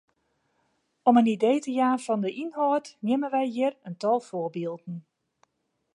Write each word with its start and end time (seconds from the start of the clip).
Om 1.09 1.17
in 1.19 1.25
idee 1.35 1.59
te 1.63 1.71
jaan 1.79 1.99
fan 2.05 2.21
de 2.23 2.31
ynhâld 2.43 2.85
neame 3.05 3.27
wy 3.33 3.43
hjir 3.53 3.73
in 3.87 3.95
tal 4.01 4.19
foarbylden. 4.27 4.97